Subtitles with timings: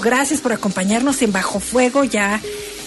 [0.00, 2.40] Gracias por acompañarnos en Bajo Fuego ya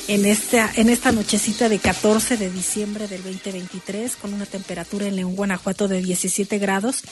[0.08, 5.16] en esta, en esta nochecita de 14 de diciembre del 2023 con una temperatura en
[5.16, 7.03] León, Guanajuato de 17 grados.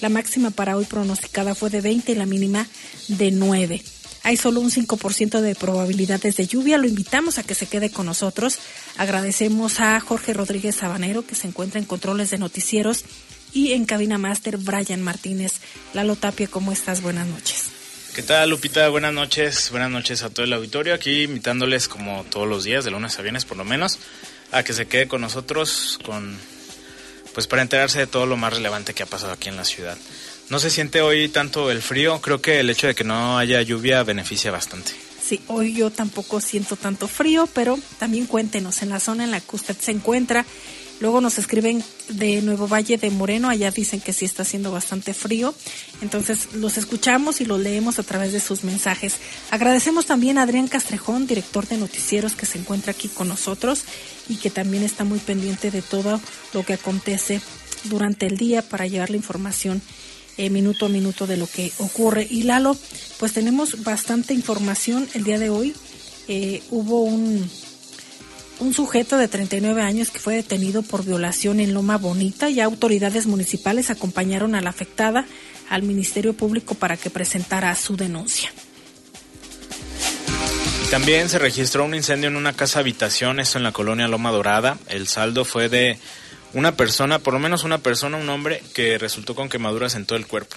[0.00, 2.66] La máxima para hoy pronosticada fue de 20 y la mínima
[3.08, 3.82] de 9.
[4.22, 6.78] Hay solo un 5% de probabilidades de lluvia.
[6.78, 8.58] Lo invitamos a que se quede con nosotros.
[8.98, 13.04] Agradecemos a Jorge Rodríguez Sabanero que se encuentra en controles de noticieros
[13.52, 15.54] y en cabina máster Brian Martínez.
[15.92, 17.02] Lalo Tapia, ¿cómo estás?
[17.02, 17.79] Buenas noches.
[18.20, 18.86] ¿Qué tal, Lupita?
[18.90, 19.70] Buenas noches.
[19.70, 20.92] Buenas noches a todo el auditorio.
[20.92, 23.98] Aquí invitándoles, como todos los días, de lunes a viernes por lo menos,
[24.52, 26.36] a que se quede con nosotros con,
[27.32, 29.96] pues para enterarse de todo lo más relevante que ha pasado aquí en la ciudad.
[30.50, 32.20] No se siente hoy tanto el frío.
[32.20, 34.92] Creo que el hecho de que no haya lluvia beneficia bastante.
[35.26, 39.40] Sí, hoy yo tampoco siento tanto frío, pero también cuéntenos en la zona en la
[39.40, 40.44] que usted se encuentra.
[41.00, 45.14] Luego nos escriben de Nuevo Valle de Moreno, allá dicen que sí está haciendo bastante
[45.14, 45.54] frío.
[46.02, 49.16] Entonces los escuchamos y los leemos a través de sus mensajes.
[49.50, 53.84] Agradecemos también a Adrián Castrejón, director de noticieros, que se encuentra aquí con nosotros
[54.28, 56.20] y que también está muy pendiente de todo
[56.52, 57.40] lo que acontece
[57.84, 59.80] durante el día para llevar la información
[60.36, 62.26] eh, minuto a minuto de lo que ocurre.
[62.30, 62.76] Y Lalo,
[63.18, 65.74] pues tenemos bastante información el día de hoy.
[66.28, 67.48] Eh, hubo un
[68.60, 73.26] un sujeto de 39 años que fue detenido por violación en Loma Bonita y autoridades
[73.26, 75.24] municipales acompañaron a la afectada
[75.68, 78.52] al Ministerio Público para que presentara su denuncia.
[80.90, 84.76] También se registró un incendio en una casa habitación, esto en la colonia Loma Dorada.
[84.88, 85.98] El saldo fue de
[86.52, 90.18] una persona, por lo menos una persona, un hombre, que resultó con quemaduras en todo
[90.18, 90.56] el cuerpo.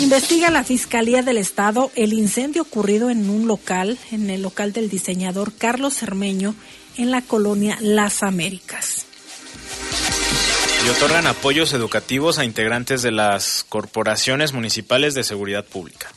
[0.00, 4.90] Investiga la Fiscalía del Estado el incendio ocurrido en un local, en el local del
[4.90, 6.54] diseñador Carlos Cermeño,
[6.96, 9.06] en la colonia Las Américas.
[10.84, 16.10] Y otorgan apoyos educativos a integrantes de las corporaciones municipales de seguridad pública.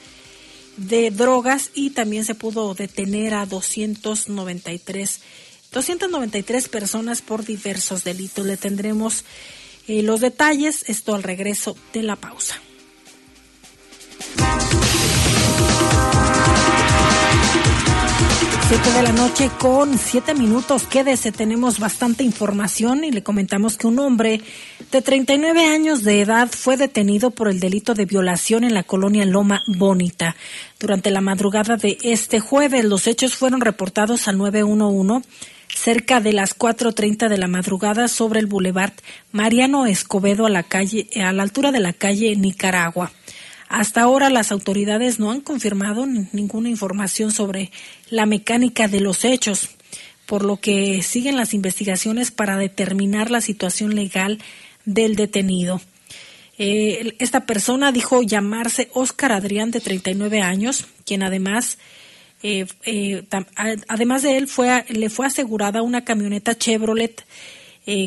[0.78, 5.21] de drogas y también se pudo detener a 293
[5.72, 8.47] 293 personas por diversos delitos.
[8.47, 9.25] Le tendremos
[9.87, 12.61] eh, los detalles, esto al regreso de la pausa.
[18.69, 20.87] Siete de la noche con siete minutos.
[20.87, 24.43] Quédese, tenemos bastante información y le comentamos que un hombre
[24.93, 29.25] de 39 años de edad fue detenido por el delito de violación en la colonia
[29.25, 30.37] Loma Bonita.
[30.79, 35.27] Durante la madrugada de este jueves, los hechos fueron reportados al 911
[35.75, 38.93] cerca de las 4.30 de la madrugada sobre el bulevar
[39.33, 43.12] Mariano Escobedo a la calle, a la altura de la calle Nicaragua.
[43.69, 47.71] Hasta ahora las autoridades no han confirmado ninguna información sobre
[48.09, 49.69] la mecánica de los hechos,
[50.25, 54.39] por lo que siguen las investigaciones para determinar la situación legal
[54.87, 55.83] del detenido.
[56.56, 61.79] Eh, esta persona dijo llamarse Óscar Adrián, de 39 años, quien además,
[62.43, 63.25] eh, eh,
[63.87, 67.25] además de él, fue, le fue asegurada una camioneta Chevrolet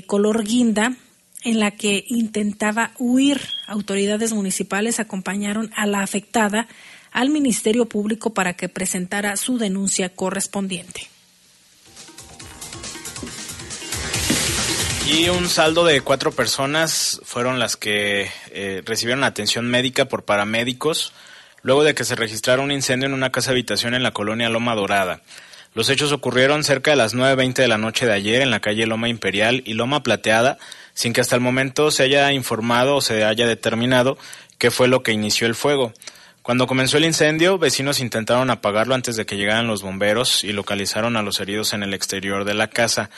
[0.06, 0.96] color guinda
[1.44, 3.42] en la que intentaba huir.
[3.68, 6.68] Autoridades municipales acompañaron a la afectada
[7.12, 11.10] al Ministerio Público para que presentara su denuncia correspondiente.
[15.08, 21.12] Y un saldo de cuatro personas fueron las que eh, recibieron atención médica por paramédicos
[21.64, 24.76] luego de que se registrara un incendio en una casa habitación en la colonia Loma
[24.76, 25.22] Dorada.
[25.74, 28.86] Los hechos ocurrieron cerca de las 9.20 de la noche de ayer en la calle
[28.86, 30.58] Loma Imperial y Loma Plateada,
[31.02, 34.20] sin que hasta el momento se haya informado o se haya determinado
[34.60, 35.94] qué fue lo que inició el fuego.
[36.44, 41.18] Cuando comenzó el incendio, vecinos intentaron apagarlo antes de que llegaran los bomberos y localizaron
[41.18, 43.10] a los heridos en el exterior de la casa.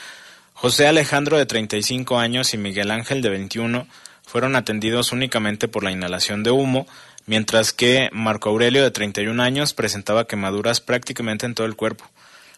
[0.54, 3.86] José Alejandro de 35 años y Miguel Ángel de 21
[4.26, 6.88] fueron atendidos únicamente por la inhalación de humo,
[7.26, 12.06] mientras que Marco Aurelio de 31 años presentaba quemaduras prácticamente en todo el cuerpo.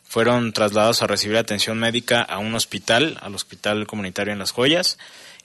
[0.07, 4.97] Fueron trasladados a recibir atención médica a un hospital, al Hospital Comunitario en Las Joyas,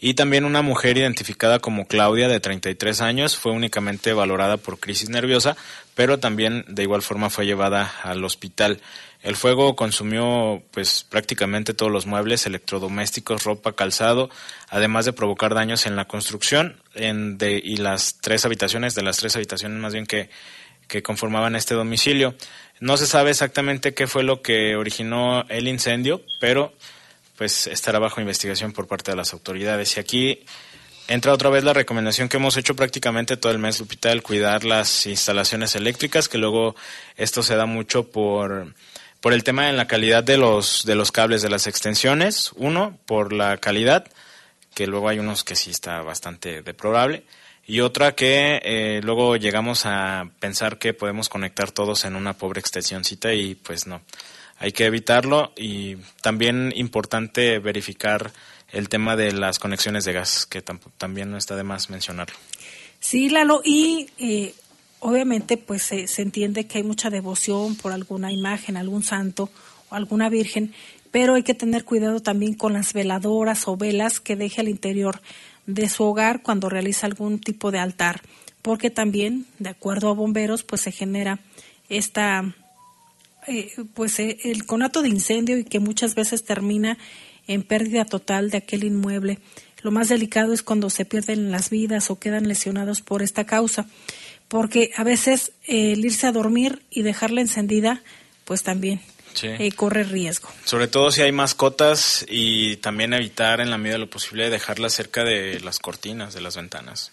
[0.02, 5.10] y también una mujer identificada como Claudia de 33 años fue únicamente valorada por crisis
[5.10, 5.56] nerviosa,
[5.94, 8.80] pero también de igual forma fue llevada al hospital.
[9.22, 14.30] El fuego consumió pues prácticamente todos los muebles, electrodomésticos, ropa, calzado,
[14.70, 19.18] además de provocar daños en la construcción en de, y las tres habitaciones, de las
[19.18, 20.30] tres habitaciones más bien que,
[20.90, 22.34] que conformaban este domicilio.
[22.81, 26.75] No se sabe exactamente qué fue lo que originó el incendio, pero
[27.37, 29.96] pues estará bajo investigación por parte de las autoridades.
[29.96, 30.44] Y aquí
[31.06, 34.64] entra otra vez la recomendación que hemos hecho prácticamente todo el mes, Lupita, el cuidar
[34.64, 36.75] las instalaciones eléctricas, que luego
[37.16, 38.75] esto se da mucho por,
[39.20, 42.98] por el tema en la calidad de los, de los cables de las extensiones, uno,
[43.06, 44.06] por la calidad,
[44.75, 47.25] que luego hay unos que sí está bastante deplorable,
[47.70, 52.58] y otra que eh, luego llegamos a pensar que podemos conectar todos en una pobre
[52.58, 54.00] extensioncita y pues no
[54.58, 58.32] hay que evitarlo y también importante verificar
[58.72, 62.34] el tema de las conexiones de gas, que también no está de más mencionarlo.
[62.99, 64.52] Sí, Lalo, y eh,
[64.99, 69.49] obviamente pues se entiende que hay mucha devoción por alguna imagen, algún santo
[69.90, 70.75] o alguna virgen,
[71.12, 75.20] pero hay que tener cuidado también con las veladoras o velas que deje al interior
[75.66, 78.22] de su hogar cuando realiza algún tipo de altar,
[78.62, 81.40] porque también, de acuerdo a bomberos, pues se genera
[81.88, 82.54] esta
[83.46, 86.98] eh, pues eh, el conato de incendio y que muchas veces termina
[87.46, 89.38] en pérdida total de aquel inmueble.
[89.82, 93.86] Lo más delicado es cuando se pierden las vidas o quedan lesionados por esta causa,
[94.48, 98.02] porque a veces el irse a dormir y dejarla encendida,
[98.44, 99.00] pues también
[99.76, 100.48] corre riesgo.
[100.64, 104.92] Sobre todo si hay mascotas y también evitar en la medida de lo posible dejarlas
[104.92, 107.12] cerca de las cortinas, de las ventanas.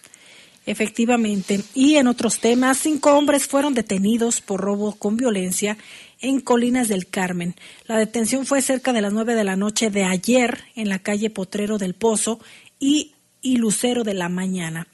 [0.68, 1.62] Efectivamente.
[1.74, 5.78] Y en otros temas, cinco hombres fueron detenidos por robo con violencia
[6.20, 7.56] en Colinas del Carmen.
[7.86, 11.30] La detención fue cerca de las nueve de la noche de ayer en la calle
[11.30, 12.42] Potrero del Pozo
[12.80, 14.88] y, y Lucero de la Mañana.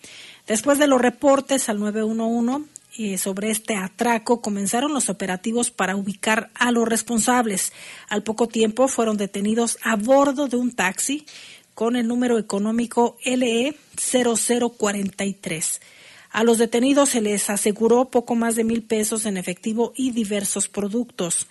[0.45, 6.51] Después de los reportes al 911 eh, sobre este atraco, comenzaron los operativos para ubicar
[6.53, 7.73] a los responsables.
[8.07, 11.25] Al poco tiempo fueron detenidos a bordo de un taxi
[11.73, 15.81] con el número económico LE 0043.
[16.31, 20.67] A los detenidos se les aseguró poco más de mil pesos en efectivo y diversos
[20.67, 21.47] productos.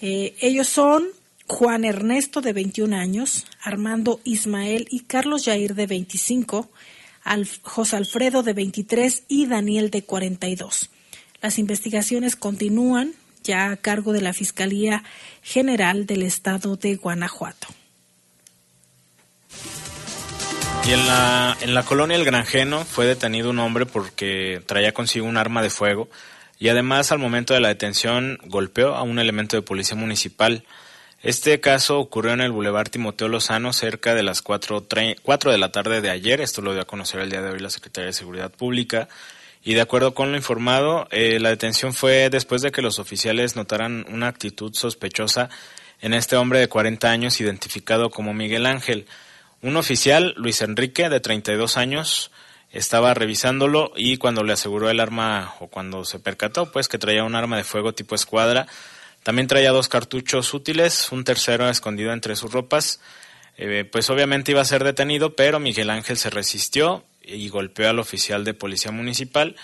[0.00, 1.04] Eh, ellos son
[1.46, 6.70] Juan Ernesto, de 21 años, Armando Ismael y Carlos Jair, de 25,
[7.62, 10.90] José Alfredo, de 23 y Daniel, de 42.
[11.40, 13.12] Las investigaciones continúan
[13.42, 15.04] ya a cargo de la Fiscalía
[15.42, 17.68] General del Estado de Guanajuato.
[20.86, 25.26] Y en la, en la colonia El Granjeno fue detenido un hombre porque traía consigo
[25.26, 26.08] un arma de fuego
[26.58, 30.64] y además al momento de la detención golpeó a un elemento de policía municipal.
[31.24, 36.02] Este caso ocurrió en el Boulevard Timoteo Lozano cerca de las 4, de la tarde
[36.02, 36.42] de ayer.
[36.42, 39.08] Esto lo dio a conocer el día de hoy la Secretaría de Seguridad Pública.
[39.62, 43.56] Y de acuerdo con lo informado, eh, la detención fue después de que los oficiales
[43.56, 45.48] notaran una actitud sospechosa
[46.02, 49.06] en este hombre de 40 años identificado como Miguel Ángel.
[49.62, 52.32] Un oficial, Luis Enrique, de 32 años,
[52.70, 57.24] estaba revisándolo y cuando le aseguró el arma o cuando se percató pues que traía
[57.24, 58.66] un arma de fuego tipo escuadra,
[59.24, 63.00] también traía dos cartuchos útiles, un tercero escondido entre sus ropas,
[63.56, 67.98] eh, pues obviamente iba a ser detenido, pero Miguel Ángel se resistió y golpeó al
[67.98, 69.56] oficial de policía municipal,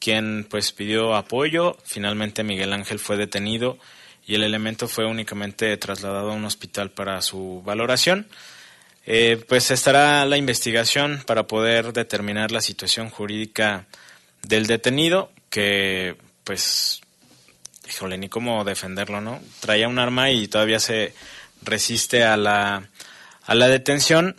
[0.00, 3.78] quien pues pidió apoyo, finalmente Miguel Ángel fue detenido
[4.26, 8.26] y el elemento fue únicamente trasladado a un hospital para su valoración.
[9.06, 13.86] Eh, pues estará la investigación para poder determinar la situación jurídica
[14.42, 17.03] del detenido, que pues,
[17.88, 19.40] híjole, ni cómo defenderlo, ¿no?
[19.60, 21.14] Traía un arma y todavía se
[21.62, 22.88] resiste a la,
[23.44, 24.36] a la detención,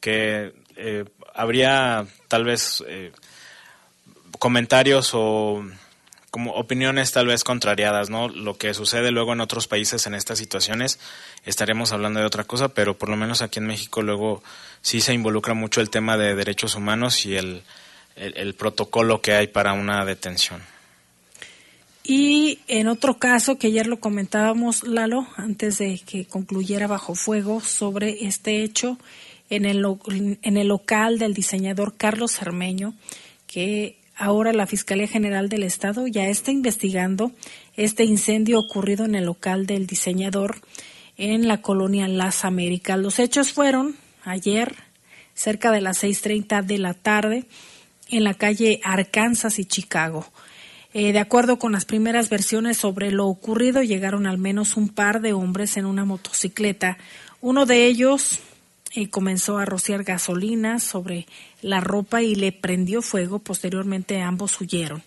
[0.00, 3.12] que eh, habría tal vez eh,
[4.38, 5.64] comentarios o
[6.30, 8.28] como opiniones tal vez contrariadas, ¿no?
[8.28, 11.00] Lo que sucede luego en otros países en estas situaciones,
[11.44, 14.42] estaremos hablando de otra cosa, pero por lo menos aquí en México luego
[14.82, 17.62] sí se involucra mucho el tema de derechos humanos y el,
[18.16, 20.62] el, protocolo que hay para una detención.
[22.10, 27.60] Y en otro caso que ayer lo comentábamos, Lalo, antes de que concluyera bajo fuego
[27.60, 28.98] sobre este hecho,
[29.50, 29.84] en el,
[30.42, 32.94] en el local del diseñador Carlos Armeño,
[33.46, 37.30] que Ahora la Fiscalía General del Estado ya está investigando
[37.76, 40.60] este incendio ocurrido en el local del diseñador
[41.16, 42.98] en la colonia Las Américas.
[42.98, 44.74] Los hechos fueron ayer,
[45.34, 47.44] cerca de las 6.30 de la tarde,
[48.08, 50.26] en la calle Arkansas y Chicago.
[50.94, 55.20] Eh, de acuerdo con las primeras versiones sobre lo ocurrido, llegaron al menos un par
[55.20, 56.96] de hombres en una motocicleta.
[57.42, 58.40] Uno de ellos
[58.94, 61.26] eh, comenzó a rociar gasolina sobre
[61.60, 63.38] la ropa y le prendió fuego.
[63.38, 65.02] Posteriormente ambos huyeron.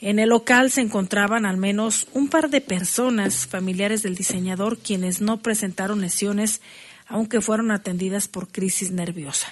[0.00, 5.20] En el local se encontraban al menos un par de personas familiares del diseñador quienes
[5.20, 6.60] no presentaron lesiones,
[7.06, 9.46] aunque fueron atendidas por crisis nerviosa.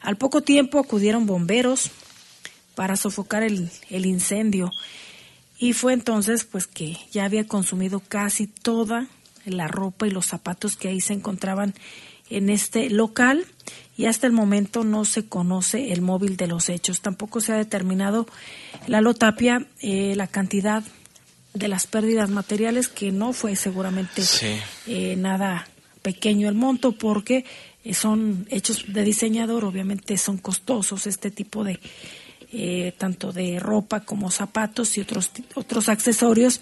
[0.00, 1.90] Al poco tiempo acudieron bomberos
[2.74, 4.70] para sofocar el, el incendio.
[5.58, 9.08] Y fue entonces pues que ya había consumido casi toda
[9.44, 11.74] la ropa y los zapatos que ahí se encontraban
[12.30, 13.46] en este local.
[13.96, 17.00] Y hasta el momento no se conoce el móvil de los hechos.
[17.00, 18.26] Tampoco se ha determinado
[18.86, 20.82] la Lotapia eh, la cantidad
[21.52, 24.22] de las pérdidas materiales, que no fue seguramente
[24.86, 25.68] eh, nada
[26.02, 27.44] pequeño el monto, porque
[27.92, 31.78] son hechos de diseñador, obviamente son costosos este tipo de,
[32.98, 36.60] tanto de ropa como zapatos y otros, otros accesorios.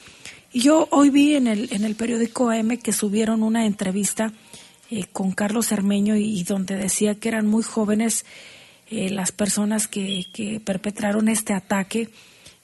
[0.52, 4.32] Y yo hoy vi en el, en el periódico AM que subieron una entrevista
[4.90, 8.26] eh, con Carlos Hermeño y, donde decía que eran muy jóvenes
[8.90, 12.10] eh, las personas que, que, perpetraron este ataque.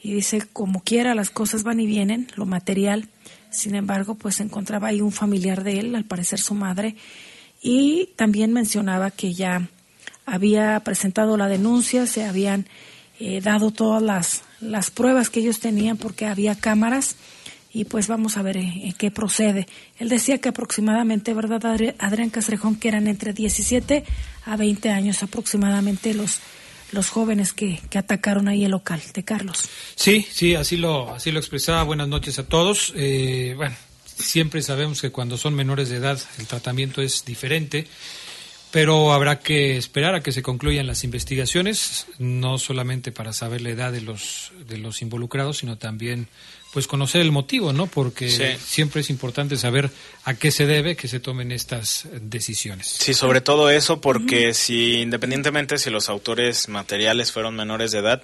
[0.02, 3.08] Y dice como quiera las cosas van y vienen, lo material,
[3.50, 6.96] sin embargo pues encontraba ahí un familiar de él, al parecer su madre,
[7.62, 9.66] y también mencionaba que ya
[10.26, 12.66] había presentado la denuncia, se habían
[13.20, 17.16] eh, dado todas las, las pruebas que ellos tenían porque había cámaras
[17.72, 19.66] y pues vamos a ver en, qué procede.
[19.98, 21.64] Él decía que aproximadamente, ¿verdad,
[21.98, 24.04] Adrián Castrejón, que eran entre 17
[24.46, 26.40] a 20 años aproximadamente los
[26.92, 29.68] los jóvenes que, que atacaron ahí el local de Carlos.
[29.94, 31.82] Sí, sí, así lo, así lo expresaba.
[31.82, 32.94] Buenas noches a todos.
[32.96, 37.86] Eh, bueno, siempre sabemos que cuando son menores de edad el tratamiento es diferente
[38.70, 43.70] pero habrá que esperar a que se concluyan las investigaciones, no solamente para saber la
[43.70, 46.28] edad de los de los involucrados, sino también
[46.72, 47.86] pues conocer el motivo, ¿no?
[47.86, 49.90] Porque siempre es importante saber
[50.24, 52.88] a qué se debe que se tomen estas decisiones.
[52.88, 58.22] Sí, sobre todo eso, porque si independientemente si los autores materiales fueron menores de edad,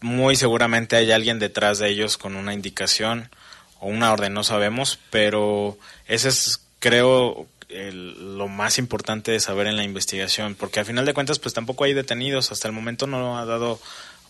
[0.00, 3.28] muy seguramente hay alguien detrás de ellos con una indicación
[3.80, 7.46] o una orden, no sabemos, pero ese es, creo,
[7.92, 11.84] lo más importante de saber en la investigación, porque al final de cuentas, pues tampoco
[11.84, 13.80] hay detenidos, hasta el momento no ha dado,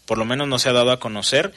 [0.07, 1.53] por lo menos no se ha dado a conocer.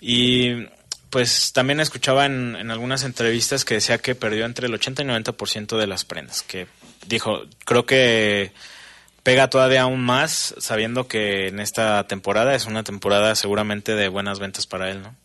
[0.00, 0.66] Y
[1.10, 5.06] pues también escuchaba en, en, algunas entrevistas que decía que perdió entre el 80 y
[5.06, 6.66] 90% de las prendas, que
[7.06, 8.52] dijo, creo que
[9.22, 14.38] pega todavía aún más sabiendo que en esta temporada es una temporada seguramente de buenas
[14.38, 15.16] ventas para él, ¿no?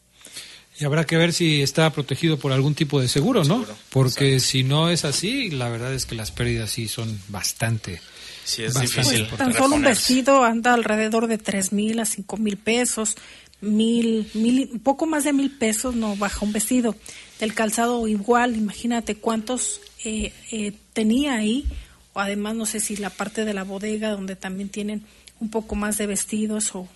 [0.81, 3.63] Y habrá que ver si está protegido por algún tipo de seguro, ¿no?
[3.91, 8.01] Porque si no es así, la verdad es que las pérdidas sí son bastante.
[8.43, 9.27] Sí, es difícil.
[9.37, 13.15] tan solo un vestido anda alrededor de tres mil a cinco mil pesos
[13.61, 16.95] mil, mil, un poco más de mil pesos no baja un vestido.
[17.39, 21.65] Del calzado igual, imagínate cuántos eh, eh, tenía ahí,
[22.13, 25.03] o además no sé si la parte de la bodega donde también tienen
[25.39, 26.87] un poco más de vestidos o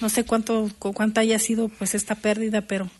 [0.00, 2.90] no sé cuánto cuánto haya sido pues esta pérdida, pero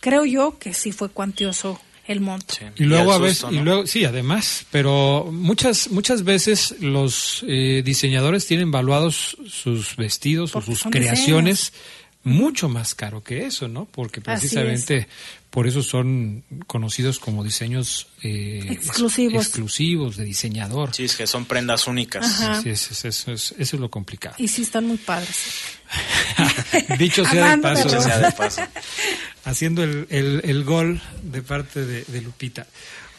[0.00, 2.54] creo yo que sí fue cuantioso el monto.
[2.76, 8.46] Y luego a veces, y luego sí, además, pero muchas muchas veces los eh, diseñadores
[8.46, 11.72] tienen valuados sus vestidos o sus creaciones
[12.24, 13.86] mucho más caro que eso, ¿no?
[13.86, 15.06] Porque precisamente
[15.50, 19.46] por eso son conocidos como diseños eh, exclusivos.
[19.46, 20.94] exclusivos de diseñador.
[20.94, 22.26] Sí, es que son prendas únicas.
[22.62, 24.34] Sí, eso, es, eso, es lo complicado.
[24.38, 25.36] Y sí están muy padres.
[26.98, 28.62] Dicho sea de paso.
[29.44, 32.66] Haciendo el, el, el, gol de parte de, Lupita.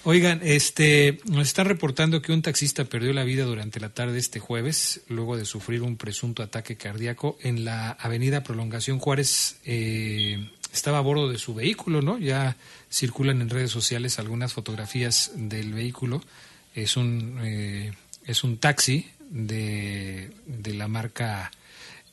[0.03, 4.39] Oigan, este, nos están reportando que un taxista perdió la vida durante la tarde este
[4.39, 9.57] jueves, luego de sufrir un presunto ataque cardíaco en la avenida Prolongación Juárez.
[9.65, 12.17] Eh, estaba a bordo de su vehículo, ¿no?
[12.17, 12.55] Ya
[12.91, 16.23] circulan en redes sociales algunas fotografías del vehículo.
[16.75, 17.93] Es un, eh,
[18.25, 21.51] es un taxi de, de la marca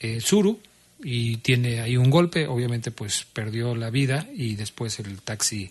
[0.00, 0.60] eh, Suru
[1.02, 2.46] y tiene ahí un golpe.
[2.46, 5.70] Obviamente, pues perdió la vida y después el taxi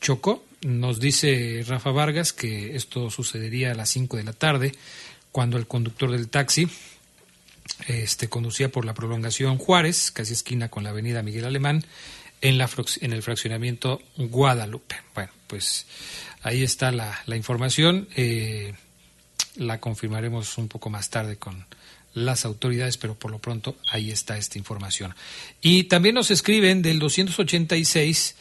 [0.00, 0.44] chocó.
[0.62, 4.72] Nos dice Rafa Vargas que esto sucedería a las 5 de la tarde,
[5.32, 6.68] cuando el conductor del taxi
[7.88, 11.84] este, conducía por la prolongación Juárez, casi esquina con la avenida Miguel Alemán,
[12.40, 12.68] en, la,
[13.00, 14.96] en el fraccionamiento Guadalupe.
[15.14, 15.86] Bueno, pues
[16.42, 18.08] ahí está la, la información.
[18.16, 18.74] Eh,
[19.56, 21.66] la confirmaremos un poco más tarde con
[22.16, 25.14] las autoridades, pero por lo pronto ahí está esta información.
[25.60, 28.34] Y también nos escriben del 286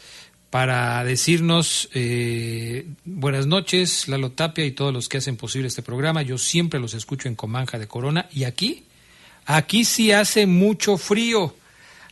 [0.49, 6.21] para decirnos eh, buenas noches, Lalo Tapia y todos los que hacen posible este programa.
[6.21, 8.85] Yo siempre los escucho en Comanja de Corona y aquí,
[9.45, 11.53] aquí sí hace mucho frío.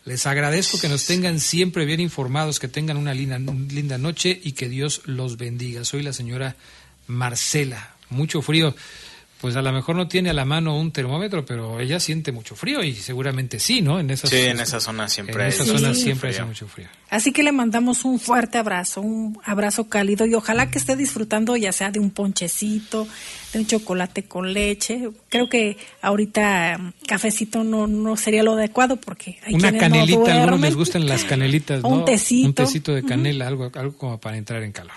[0.03, 4.51] Les agradezco que nos tengan siempre bien informados, que tengan una linda, linda noche y
[4.51, 5.85] que Dios los bendiga.
[5.85, 6.57] Soy la señora
[7.07, 7.95] Marcela.
[8.09, 8.75] Mucho frío
[9.43, 12.55] pues a lo mejor no tiene a la mano un termómetro, pero ella siente mucho
[12.55, 13.99] frío y seguramente sí, ¿no?
[13.99, 16.87] En esas, sí, en esa zona siempre, en esa zona siempre hace mucho frío.
[17.09, 21.57] Así que le mandamos un fuerte abrazo, un abrazo cálido y ojalá que esté disfrutando
[21.57, 23.05] ya sea de un ponchecito,
[23.51, 25.09] de un chocolate con leche.
[25.27, 30.43] Creo que ahorita mm, cafecito no, no sería lo adecuado porque hay una canelita, a
[30.43, 31.89] algunos les gustan las canelitas, ¿no?
[31.89, 32.47] Un tecito.
[32.47, 34.95] Un tecito de canela, algo, algo como para entrar en calor.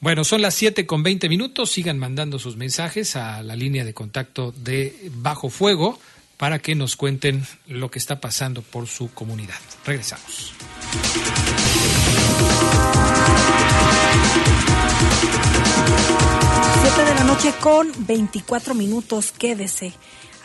[0.00, 1.72] Bueno, son las 7 con 20 minutos.
[1.72, 5.98] Sigan mandando sus mensajes a la línea de contacto de Bajo Fuego
[6.36, 9.58] para que nos cuenten lo que está pasando por su comunidad.
[9.84, 10.54] Regresamos.
[16.82, 19.32] Siete de la noche con 24 minutos.
[19.32, 19.94] Quédese.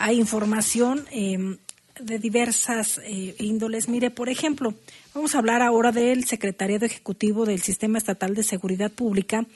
[0.00, 1.58] Hay información eh,
[2.00, 3.88] de diversas eh, índoles.
[3.88, 4.74] Mire, por ejemplo,
[5.14, 9.46] vamos a hablar ahora del Secretariado Ejecutivo del Sistema Estatal de Seguridad Pública,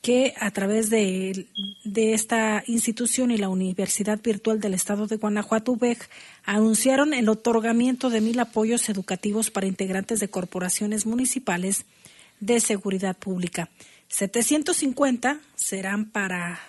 [0.00, 1.48] que a través de,
[1.84, 5.98] de esta institución y la Universidad Virtual del Estado de Guanajuato, UBEG,
[6.44, 11.84] anunciaron el otorgamiento de mil apoyos educativos para integrantes de corporaciones municipales
[12.38, 13.70] de seguridad pública.
[14.08, 16.60] 750 serán para,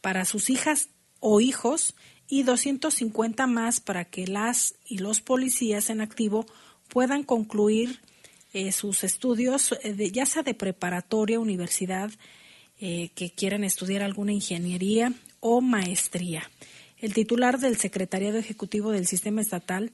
[0.00, 0.88] para sus hijas
[1.20, 1.94] o hijos
[2.28, 6.46] y 250 más para que las y los policías en activo
[6.88, 8.00] puedan concluir
[8.52, 12.10] eh, sus estudios, eh, ya sea de preparatoria, universidad,
[12.80, 16.50] eh, que quieran estudiar alguna ingeniería o maestría.
[16.98, 19.92] El titular del Secretariado Ejecutivo del Sistema Estatal,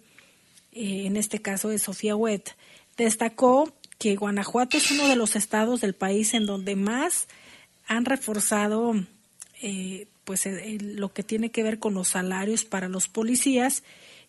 [0.73, 2.57] en este caso es Sofía Wet,
[2.97, 7.29] destacó que Guanajuato es uno de los estados del país en donde más
[7.87, 8.95] han reforzado
[10.25, 13.83] pues eh, lo que tiene que ver con los salarios para los policías,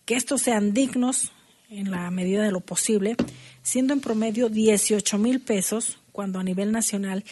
[0.06, 1.32] que estos sean dignos
[1.70, 3.16] en la medida de lo posible,
[3.64, 7.24] siendo en promedio 18 mil pesos, cuando a nivel nacional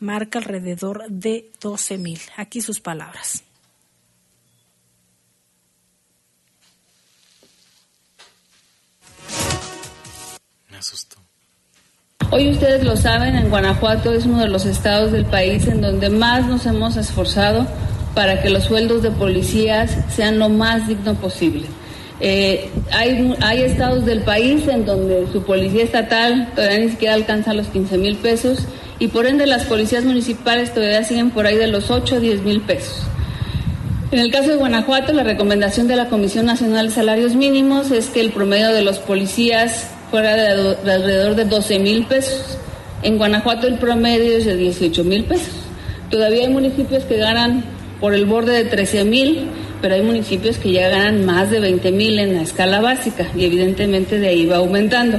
[0.00, 2.20] marca alrededor de 12 mil.
[2.36, 3.44] Aquí sus palabras.
[10.70, 11.18] Me asustó.
[12.30, 16.10] Hoy ustedes lo saben, en Guanajuato es uno de los estados del país en donde
[16.10, 17.66] más nos hemos esforzado
[18.14, 21.66] para que los sueldos de policías sean lo más digno posible.
[22.20, 27.52] Eh, hay, hay estados del país en donde su policía estatal todavía ni siquiera alcanza
[27.54, 28.60] los 15 mil pesos
[29.00, 32.42] y por ende las policías municipales todavía siguen por ahí de los 8 o 10
[32.42, 33.02] mil pesos.
[34.12, 38.10] En el caso de Guanajuato, la recomendación de la Comisión Nacional de Salarios Mínimos es
[38.10, 42.58] que el promedio de los policías fuera de, de alrededor de 12 mil pesos.
[43.02, 45.52] En Guanajuato el promedio es de 18 mil pesos.
[46.10, 47.73] Todavía hay municipios que ganan
[48.04, 49.46] por el borde de 13 mil,
[49.80, 53.46] pero hay municipios que ya ganan más de 20 mil en la escala básica y
[53.46, 55.18] evidentemente de ahí va aumentando.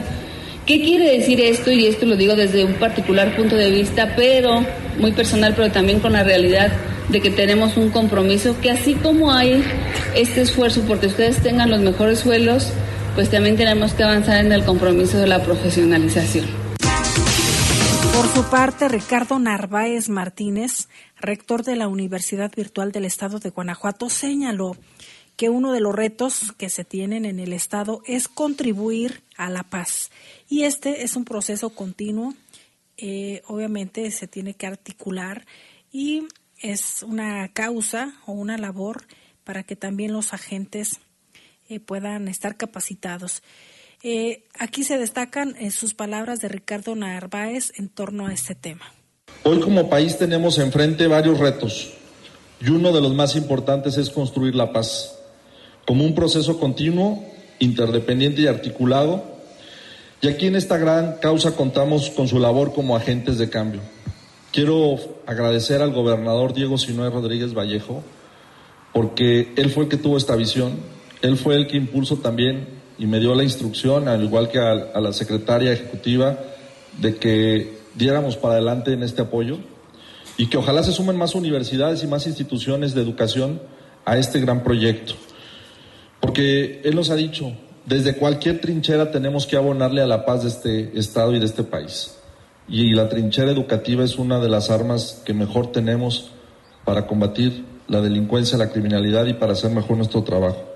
[0.68, 1.72] ¿Qué quiere decir esto?
[1.72, 4.64] Y esto lo digo desde un particular punto de vista, pero
[5.00, 6.72] muy personal, pero también con la realidad
[7.10, 9.64] de que tenemos un compromiso, que así como hay
[10.16, 12.72] este esfuerzo porque ustedes tengan los mejores suelos,
[13.16, 16.65] pues también tenemos que avanzar en el compromiso de la profesionalización.
[18.16, 24.10] Por su parte, Ricardo Narváez Martínez, rector de la Universidad Virtual del Estado de Guanajuato,
[24.10, 24.78] señaló
[25.36, 29.64] que uno de los retos que se tienen en el Estado es contribuir a la
[29.64, 30.12] paz.
[30.48, 32.34] Y este es un proceso continuo,
[32.96, 35.46] eh, obviamente se tiene que articular
[35.92, 36.24] y
[36.62, 39.08] es una causa o una labor
[39.44, 41.02] para que también los agentes
[41.68, 43.44] eh, puedan estar capacitados.
[44.08, 48.86] Eh, aquí se destacan en sus palabras de Ricardo Narváez en torno a este tema.
[49.42, 51.90] Hoy como país tenemos enfrente varios retos
[52.62, 55.18] y uno de los más importantes es construir la paz
[55.88, 57.26] como un proceso continuo,
[57.58, 59.24] interdependiente y articulado.
[60.22, 63.82] Y aquí en esta gran causa contamos con su labor como agentes de cambio.
[64.52, 68.04] Quiero agradecer al gobernador Diego Sinoé Rodríguez Vallejo
[68.94, 70.74] porque él fue el que tuvo esta visión,
[71.24, 75.00] él fue el que impulsó también y me dio la instrucción, al igual que a,
[75.00, 76.38] la secretaria ejecutiva,
[77.00, 79.58] de que diéramos para adelante en este apoyo
[80.38, 83.62] y que ojalá se sumen más universidades y más instituciones de educación
[84.06, 85.14] a este gran proyecto.
[86.20, 87.52] Porque él nos ha dicho,
[87.86, 91.64] desde cualquier trinchera tenemos que abonarle a la paz de este Estado y de este
[91.64, 92.18] país.
[92.68, 96.32] Y la trinchera educativa es una de las armas que mejor tenemos
[96.84, 100.75] para combatir la delincuencia, la criminalidad y para hacer mejor nuestro trabajo.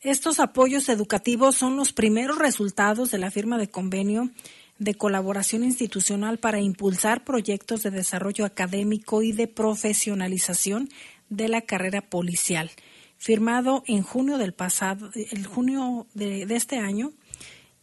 [0.00, 4.30] Estos apoyos educativos son los primeros resultados de la firma de convenio
[4.78, 10.88] de colaboración institucional para impulsar proyectos de desarrollo académico y de profesionalización
[11.28, 12.70] de la carrera policial,
[13.16, 17.12] firmado en junio del pasado, el junio de, de este año,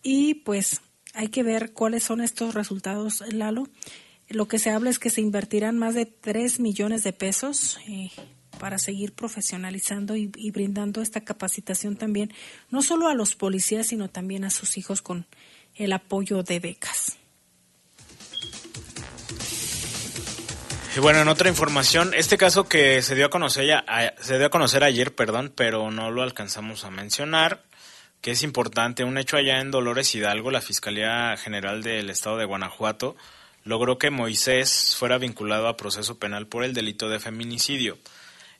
[0.01, 0.81] y pues
[1.13, 3.67] hay que ver cuáles son estos resultados, Lalo.
[4.27, 8.09] Lo que se habla es que se invertirán más de 3 millones de pesos eh,
[8.55, 12.33] para seguir profesionalizando y, brindando esta capacitación también,
[12.69, 15.27] no solo a los policías, sino también a sus hijos con
[15.75, 17.17] el apoyo de becas.
[20.95, 23.85] Y bueno, en otra información, este caso que se dio a conocer ya,
[24.21, 27.63] se dio a conocer ayer, perdón, pero no lo alcanzamos a mencionar,
[28.21, 32.45] que es importante, un hecho allá en Dolores Hidalgo, la Fiscalía General del Estado de
[32.45, 33.17] Guanajuato
[33.65, 37.97] logró que Moisés fuera vinculado a proceso penal por el delito de feminicidio.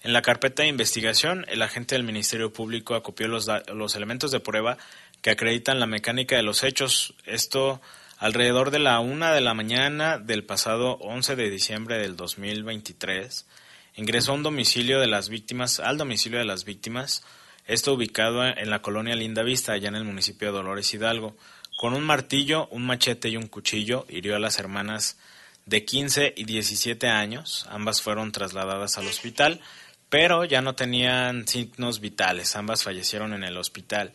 [0.06, 3.48] En la carpeta de investigación, el agente del Ministerio Público acopió los,
[3.96, 4.78] elementos de prueba
[5.24, 7.15] que acreditan la mecánica de los hechos.
[7.26, 7.82] Esto
[8.20, 13.48] alrededor de la una de la mañana del pasado 11 de diciembre del 2023.
[13.96, 17.24] Ingresó un domicilio de las víctimas, al domicilio de las víctimas,
[17.65, 21.36] esto ubicado en la colonia Linda Vista, allá en el municipio de Dolores Hidalgo.
[21.78, 25.18] Con un martillo, un machete y un cuchillo hirió a las hermanas
[25.65, 27.65] de 15 y 17 años.
[27.70, 29.62] Ambas fueron trasladadas al hospital,
[30.10, 32.56] pero ya no tenían signos vitales.
[32.56, 34.12] Ambas fallecieron en el hospital.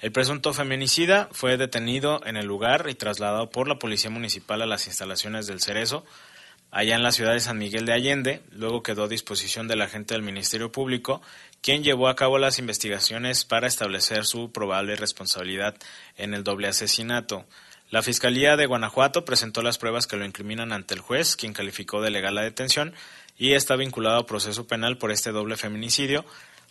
[0.00, 4.66] El presunto feminicida fue detenido en el lugar y trasladado por la Policía Municipal a
[4.66, 6.04] las instalaciones del Cerezo,
[6.72, 8.42] allá en la ciudad de San Miguel de Allende.
[8.50, 11.22] Luego quedó a disposición del agente del Ministerio Público,
[11.60, 15.76] quien llevó a cabo las investigaciones para establecer su probable responsabilidad
[16.16, 17.46] en el doble asesinato.
[17.92, 22.00] La Fiscalía de Guanajuato presentó las pruebas que lo incriminan ante el juez, quien calificó
[22.00, 22.94] de legal la detención
[23.36, 26.24] y está vinculado a proceso penal por este doble feminicidio,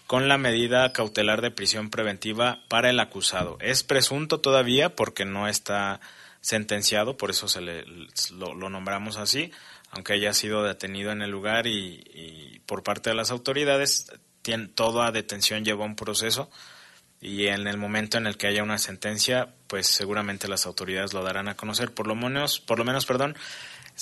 [0.08, 3.58] con la medida cautelar de prisión preventiva para el acusado.
[3.62, 6.02] Es presunto todavía porque no está
[6.42, 7.86] sentenciado, por eso se le,
[8.34, 9.52] lo, nombramos así,
[9.92, 15.12] aunque haya sido detenido en el lugar y, por parte de las autoridades, tiene, toda
[15.12, 16.50] detención lleva un proceso
[17.22, 21.24] y en el momento en el que haya una sentencia, pues seguramente las autoridades lo
[21.24, 21.94] darán a conocer.
[21.94, 23.38] Por lo menos, por lo menos, perdón,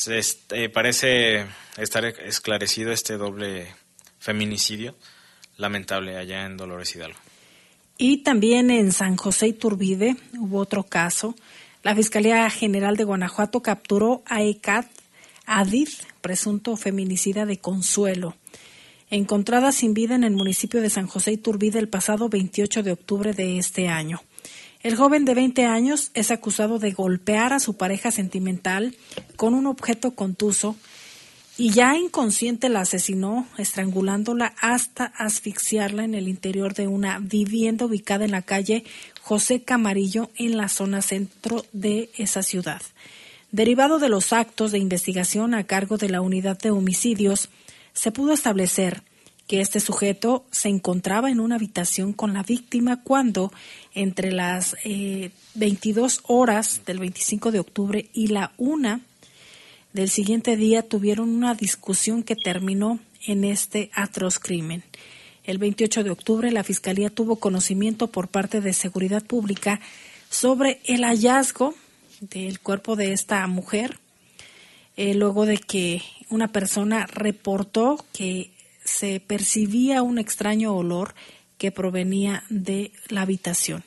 [0.07, 1.45] este, parece
[1.77, 3.73] estar esclarecido este doble
[4.19, 4.95] feminicidio
[5.57, 7.19] lamentable allá en Dolores Hidalgo.
[7.97, 11.35] Y también en San José Iturbide hubo otro caso.
[11.83, 14.87] La Fiscalía General de Guanajuato capturó a Ecat
[15.45, 15.89] Adid,
[16.21, 18.35] presunto feminicida de Consuelo,
[19.09, 23.33] encontrada sin vida en el municipio de San José Iturbide el pasado 28 de octubre
[23.33, 24.21] de este año.
[24.81, 28.95] El joven de 20 años es acusado de golpear a su pareja sentimental
[29.35, 30.77] con un objeto contuso
[31.57, 38.23] y ya inconsciente la asesinó, estrangulándola hasta asfixiarla en el interior de una vivienda ubicada
[38.23, 38.85] en la calle
[39.21, 42.81] José Camarillo en la zona centro de esa ciudad.
[43.51, 47.49] Derivado de los actos de investigación a cargo de la unidad de homicidios,
[47.91, 49.03] se pudo establecer
[49.49, 53.51] que este sujeto se encontraba en una habitación con la víctima cuando
[53.95, 54.75] entre las
[55.55, 59.01] 22 eh, horas del 25 de octubre y la una
[59.91, 64.83] del siguiente día tuvieron una discusión que terminó en este atroz crimen.
[65.43, 69.81] El 28 de octubre la Fiscalía tuvo conocimiento por parte de Seguridad Pública
[70.29, 71.73] sobre el hallazgo
[72.21, 73.97] del cuerpo de esta mujer,
[74.95, 78.51] eh, luego de que una persona reportó que
[78.89, 81.13] se percibía un extraño olor
[81.57, 83.83] que provenía de la habitación.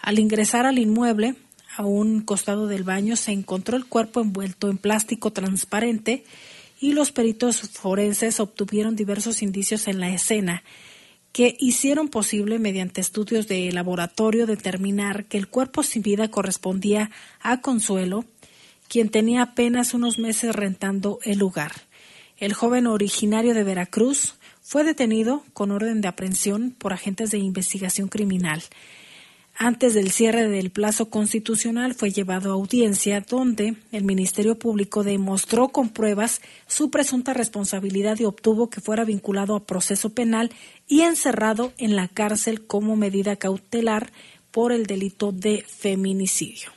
[0.00, 1.34] Al ingresar al inmueble,
[1.76, 6.24] a un costado del baño se encontró el cuerpo envuelto en plástico transparente
[6.80, 10.62] y los peritos forenses obtuvieron diversos indicios en la escena
[11.32, 17.60] que hicieron posible mediante estudios de laboratorio determinar que el cuerpo sin vida correspondía a
[17.60, 18.24] Consuelo,
[18.88, 21.72] quien tenía apenas unos meses rentando el lugar.
[22.38, 28.08] El joven originario de Veracruz fue detenido con orden de aprehensión por agentes de investigación
[28.08, 28.64] criminal.
[29.56, 35.68] Antes del cierre del plazo constitucional fue llevado a audiencia donde el Ministerio Público demostró
[35.68, 40.50] con pruebas su presunta responsabilidad y obtuvo que fuera vinculado a proceso penal
[40.88, 44.10] y encerrado en la cárcel como medida cautelar
[44.50, 46.72] por el delito de feminicidio.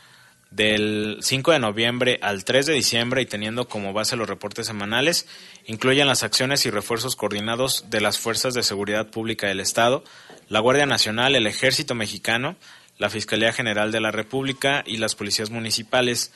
[0.52, 5.28] del 5 de noviembre al 3 de diciembre y teniendo como base los reportes semanales,
[5.66, 10.04] incluyen las acciones y refuerzos coordinados de las Fuerzas de Seguridad Pública del Estado,
[10.50, 12.56] la Guardia Nacional, el Ejército Mexicano,
[12.98, 16.32] la Fiscalía General de la República y las policías municipales.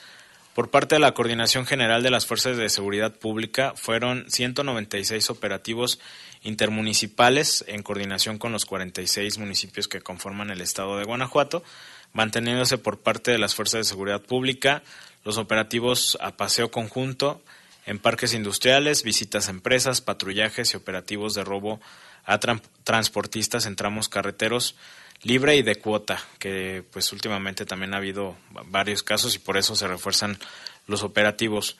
[0.54, 5.98] Por parte de la Coordinación General de las Fuerzas de Seguridad Pública fueron 196 operativos
[6.42, 11.64] intermunicipales en coordinación con los 46 municipios que conforman el estado de Guanajuato,
[12.12, 14.82] manteniéndose por parte de las Fuerzas de Seguridad Pública
[15.24, 17.42] los operativos a paseo conjunto
[17.86, 21.80] en parques industriales, visitas a empresas, patrullajes y operativos de robo
[22.24, 22.38] a
[22.84, 24.76] transportistas en tramos carreteros
[25.22, 29.76] libre y de cuota, que pues últimamente también ha habido varios casos y por eso
[29.76, 30.38] se refuerzan
[30.86, 31.76] los operativos.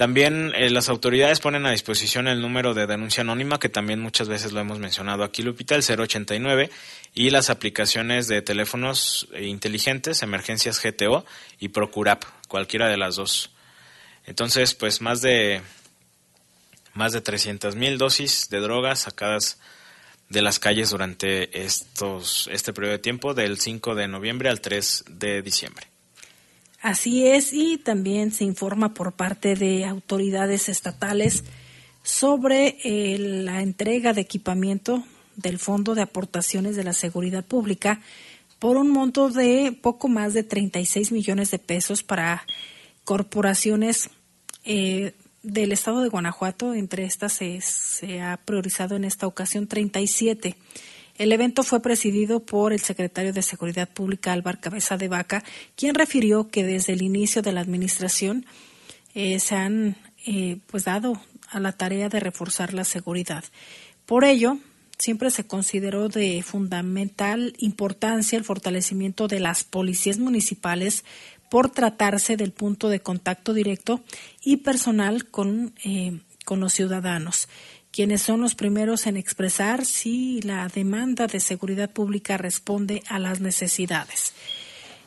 [0.00, 4.28] También eh, las autoridades ponen a disposición el número de denuncia anónima, que también muchas
[4.28, 6.70] veces lo hemos mencionado aquí, Lupita, el 089,
[7.12, 11.26] y las aplicaciones de teléfonos eh, inteligentes, emergencias GTO
[11.58, 13.50] y Procurap, cualquiera de las dos.
[14.24, 15.60] Entonces, pues más de
[16.94, 19.60] más de 300 mil dosis de drogas sacadas
[20.30, 25.04] de las calles durante estos, este periodo de tiempo, del 5 de noviembre al 3
[25.10, 25.90] de diciembre.
[26.80, 31.44] Así es, y también se informa por parte de autoridades estatales
[32.02, 35.04] sobre eh, la entrega de equipamiento
[35.36, 38.00] del Fondo de Aportaciones de la Seguridad Pública
[38.58, 42.46] por un monto de poco más de 36 millones de pesos para
[43.04, 44.10] corporaciones
[44.64, 50.56] eh, del estado de Guanajuato, entre estas se, ha priorizado en esta ocasión 37.
[51.20, 55.44] El evento fue presidido por el secretario de Seguridad Pública, Álvaro Cabeza de Vaca,
[55.76, 58.46] quien refirió que desde el inicio de la administración
[59.12, 63.44] eh, se han eh, pues dado a la tarea de reforzar la seguridad.
[64.06, 64.56] Por ello,
[64.96, 71.04] siempre se consideró de fundamental importancia el fortalecimiento de las policías municipales
[71.50, 74.02] por tratarse del punto de contacto directo
[74.42, 77.46] y personal con, eh, con los ciudadanos,
[77.92, 83.40] quienes son los primeros en expresar si la demanda de seguridad pública responde a las
[83.40, 84.32] necesidades.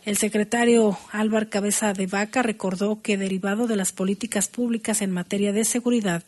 [0.05, 5.53] El secretario Álvaro Cabeza de Vaca recordó que derivado de las políticas públicas en materia
[5.53, 6.23] de seguridad,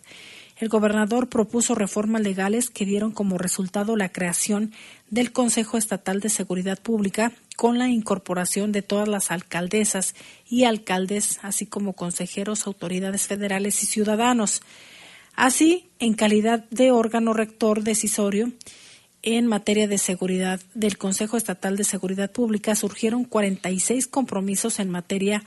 [0.57, 4.71] el gobernador propuso reformas legales que dieron como resultado la creación
[5.09, 10.15] del Consejo Estatal de Seguridad Pública con la incorporación de todas las alcaldesas
[10.49, 14.61] y alcaldes, así como consejeros, autoridades federales y ciudadanos.
[15.35, 18.51] Así, en calidad de órgano rector decisorio,
[19.21, 25.43] en materia de seguridad del Consejo Estatal de Seguridad Pública surgieron 46 compromisos en materia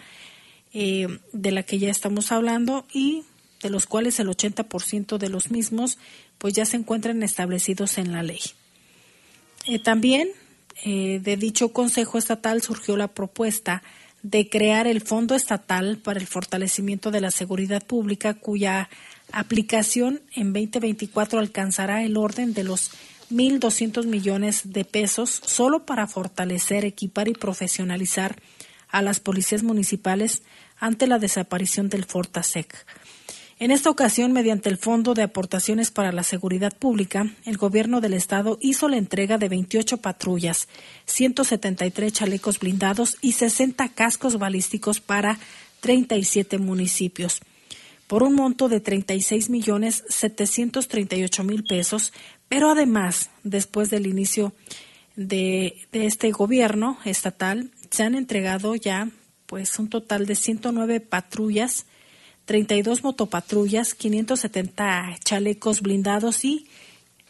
[0.75, 3.23] eh, de la que ya estamos hablando y
[3.63, 5.99] de los cuales el 80% de los mismos
[6.39, 8.41] pues ya se encuentran establecidos en la ley.
[9.67, 10.29] Eh, también
[10.85, 13.83] eh, de dicho Consejo Estatal surgió la propuesta
[14.23, 18.89] de crear el Fondo Estatal para el Fortalecimiento de la Seguridad Pública, cuya
[19.33, 22.91] aplicación en 2024 alcanzará el orden de los
[23.31, 28.37] 1.200 millones de pesos solo para fortalecer, equipar y profesionalizar
[28.89, 30.43] a las policías municipales
[30.79, 32.87] ante la desaparición del Fortasec.
[33.61, 38.15] En esta ocasión, mediante el Fondo de Aportaciones para la Seguridad Pública, el Gobierno del
[38.15, 40.69] Estado hizo la entrega de 28 patrullas,
[41.07, 45.41] 173 chalecos blindados y 60 cascos balísticos para
[45.81, 47.41] 37 municipios,
[48.09, 52.13] por un monto de 36 millones 738 mil pesos,
[52.49, 54.55] pero además, después del inicio
[55.15, 59.11] de, este gobierno estatal, se han entregado ya
[59.47, 61.87] pues un total de 109 patrullas,
[62.47, 66.67] 32 motopatrullas, 570 chalecos blindados y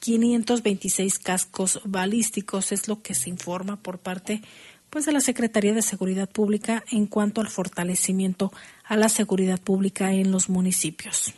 [0.00, 2.70] 526 cascos balísticos.
[2.70, 4.42] Es lo que se informa por parte
[4.90, 8.52] pues de la Secretaría de Seguridad Pública en cuanto al fortalecimiento
[8.84, 11.34] a la seguridad pública en los municipios.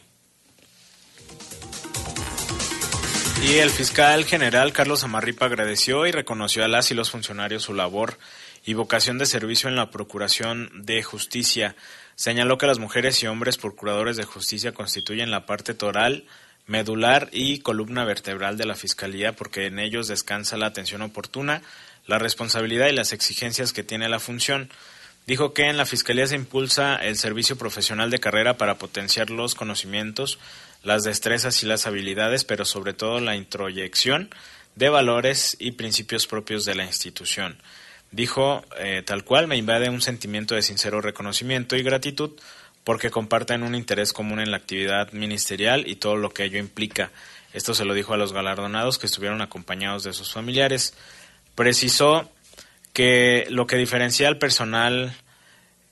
[3.42, 7.72] Y el fiscal general Carlos Amarripa agradeció y reconoció a las y los funcionarios su
[7.72, 8.18] labor
[8.66, 11.74] y vocación de servicio en la Procuración de Justicia.
[12.16, 16.26] Señaló que las mujeres y hombres procuradores de justicia constituyen la parte toral,
[16.66, 21.62] medular y columna vertebral de la Fiscalía porque en ellos descansa la atención oportuna,
[22.06, 24.70] la responsabilidad y las exigencias que tiene la función.
[25.26, 29.54] Dijo que en la Fiscalía se impulsa el servicio profesional de carrera para potenciar los
[29.54, 30.38] conocimientos,
[30.82, 34.30] las destrezas y las habilidades, pero sobre todo la introyección
[34.76, 37.58] de valores y principios propios de la institución.
[38.12, 42.32] Dijo, eh, tal cual, me invade un sentimiento de sincero reconocimiento y gratitud
[42.82, 47.10] porque comparten un interés común en la actividad ministerial y todo lo que ello implica.
[47.52, 50.94] Esto se lo dijo a los galardonados que estuvieron acompañados de sus familiares.
[51.54, 52.30] Precisó
[52.92, 55.14] que lo que diferencia al personal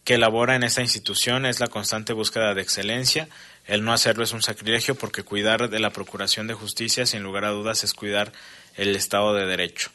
[0.04, 3.28] que labora en esta institución es la constante búsqueda de excelencia.
[3.66, 7.44] El no hacerlo es un sacrilegio porque cuidar de la Procuración de Justicia, sin lugar
[7.44, 8.32] a dudas, es cuidar
[8.76, 9.90] el Estado de Derecho.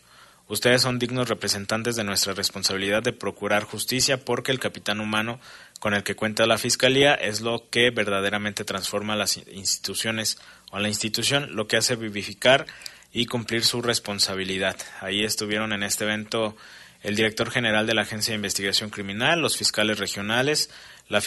[0.48, 5.40] Ustedes son dignos representantes de nuestra responsabilidad de procurar justicia porque el capitán humano
[5.80, 10.38] con el que cuenta la Fiscalía es lo que verdaderamente transforma las instituciones
[10.72, 12.68] o la institución, lo que hace vivificar
[13.14, 14.76] y cumplir su responsabilidad.
[15.00, 16.58] Ahí estuvieron en este evento
[17.04, 20.72] el director general de la Agencia de Investigación Criminal, los fiscales regionales,
[21.10, 21.22] la,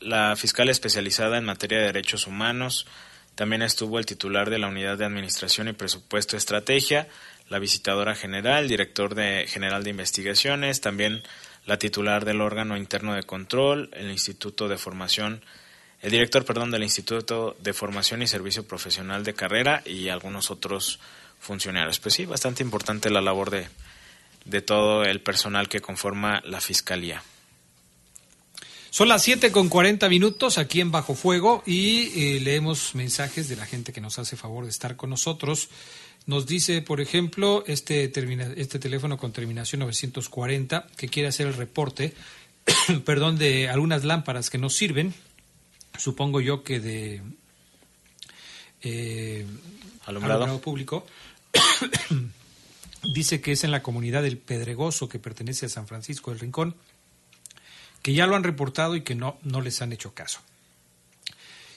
[0.00, 2.86] la fiscal especializada en materia de derechos humanos,
[3.36, 7.06] también estuvo el titular de la Unidad de Administración y Presupuesto Estrategia,
[7.50, 11.22] la visitadora general, director de, general de investigaciones, también
[11.66, 15.44] la titular del órgano interno de control, el Instituto de Formación,
[16.06, 21.00] el director, perdón, del Instituto de Formación y Servicio Profesional de Carrera y algunos otros
[21.40, 21.98] funcionarios.
[21.98, 23.66] Pues sí, bastante importante la labor de,
[24.44, 27.24] de todo el personal que conforma la Fiscalía.
[28.90, 33.56] Son las 7 con 40 minutos aquí en Bajo Fuego y eh, leemos mensajes de
[33.56, 35.70] la gente que nos hace favor de estar con nosotros.
[36.24, 38.12] Nos dice, por ejemplo, este,
[38.56, 42.14] este teléfono con terminación 940 que quiere hacer el reporte,
[43.04, 45.12] perdón, de algunas lámparas que nos sirven.
[45.98, 47.22] Supongo yo que de
[48.82, 49.46] eh,
[50.04, 51.06] alumbrado público.
[53.14, 56.74] dice que es en la comunidad del Pedregoso que pertenece a San Francisco del Rincón,
[58.02, 60.40] que ya lo han reportado y que no, no les han hecho caso.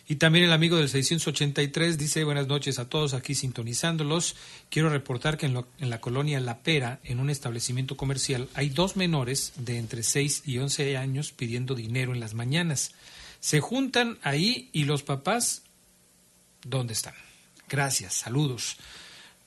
[0.08, 4.36] Y también el amigo del 683 dice buenas noches a todos aquí sintonizándolos.
[4.71, 8.95] Quiero reportar que en, en, la colonia La Pera, en un establecimiento comercial, hay dos
[8.95, 12.91] menores de entre 6 y 11 años pidiendo dinero en las mañanas.
[13.39, 15.63] Se juntan ahí y los papás,
[16.63, 17.15] ¿dónde están?
[17.67, 18.78] Gracias, saludos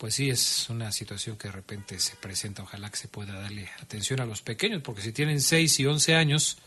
[0.02, 2.64] pues sí es una situación que de repente se presenta.
[2.64, 6.16] Ojalá que se pueda darle atención a los pequeños, porque si tienen 6 y 11
[6.16, 6.58] años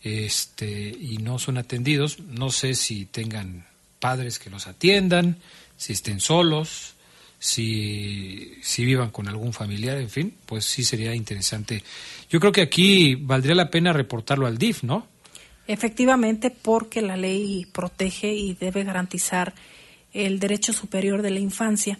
[0.00, 3.66] este, y no son atendidos, no sé si tengan
[3.98, 5.38] padres que los atiendan,
[5.76, 6.94] si estén solos,
[7.40, 11.82] si, si vivan con algún familiar, en fin, pues sí sería interesante.
[12.30, 15.08] Yo creo que aquí valdría la pena reportarlo al DIF, ¿no?
[15.72, 19.54] Efectivamente, porque la ley protege y debe garantizar
[20.12, 21.98] el derecho superior de la infancia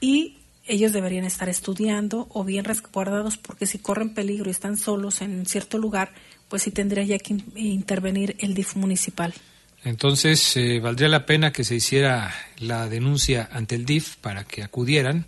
[0.00, 0.36] y
[0.68, 5.46] ellos deberían estar estudiando o bien resguardados porque si corren peligro y están solos en
[5.46, 6.12] cierto lugar,
[6.48, 9.34] pues sí tendría ya que intervenir el DIF municipal.
[9.82, 14.62] Entonces, eh, valdría la pena que se hiciera la denuncia ante el DIF para que
[14.62, 15.26] acudieran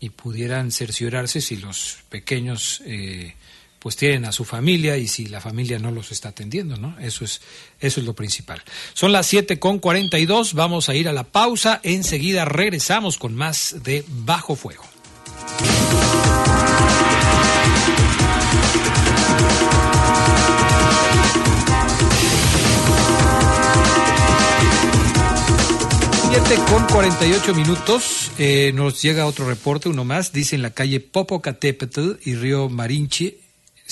[0.00, 3.36] y pudieran cerciorarse si los pequeños eh,
[3.82, 6.96] pues tienen a su familia y si la familia no los está atendiendo, ¿no?
[7.00, 7.40] Eso es,
[7.80, 8.62] eso es lo principal.
[8.94, 13.82] Son las 7 con 42, vamos a ir a la pausa, enseguida regresamos con más
[13.82, 14.84] de Bajo Fuego.
[26.70, 32.12] con 48 minutos, eh, nos llega otro reporte, uno más, dice en la calle Popocatépetl
[32.24, 33.38] y Río Marinche,